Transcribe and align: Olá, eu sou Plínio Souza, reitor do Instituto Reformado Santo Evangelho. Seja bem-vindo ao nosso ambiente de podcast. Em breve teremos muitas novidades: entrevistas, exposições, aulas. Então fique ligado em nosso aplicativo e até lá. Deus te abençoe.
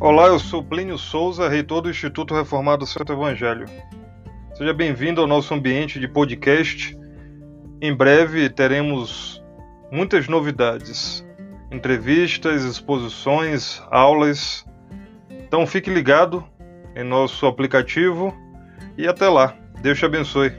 Olá, 0.00 0.26
eu 0.26 0.38
sou 0.38 0.62
Plínio 0.62 0.98
Souza, 0.98 1.48
reitor 1.48 1.82
do 1.82 1.90
Instituto 1.90 2.34
Reformado 2.34 2.86
Santo 2.86 3.12
Evangelho. 3.12 3.66
Seja 4.54 4.72
bem-vindo 4.72 5.20
ao 5.20 5.26
nosso 5.26 5.54
ambiente 5.54 5.98
de 5.98 6.06
podcast. 6.06 6.96
Em 7.80 7.94
breve 7.94 8.48
teremos 8.48 9.42
muitas 9.90 10.28
novidades: 10.28 11.26
entrevistas, 11.70 12.64
exposições, 12.64 13.82
aulas. 13.90 14.64
Então 15.30 15.66
fique 15.66 15.90
ligado 15.90 16.44
em 16.94 17.04
nosso 17.04 17.46
aplicativo 17.46 18.34
e 18.96 19.06
até 19.06 19.28
lá. 19.28 19.56
Deus 19.80 19.98
te 19.98 20.04
abençoe. 20.04 20.52